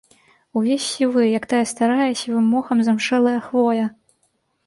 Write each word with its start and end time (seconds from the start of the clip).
Увесь 0.59 0.87
сівы, 0.93 1.25
як 1.37 1.45
тая 1.51 1.59
старая, 1.73 2.09
сівым 2.21 2.47
мохам 2.55 2.77
замшэлая 2.87 3.37
хвоя. 3.51 3.85